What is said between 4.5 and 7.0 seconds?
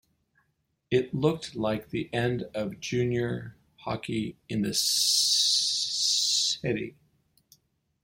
the city.